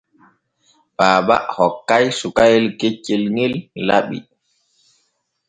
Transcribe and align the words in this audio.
Baaba 0.97 1.35
hokkay 1.55 2.05
sukayel 2.19 2.65
keccel 2.79 3.23
ŋel 3.35 3.53
laɓi. 3.87 4.17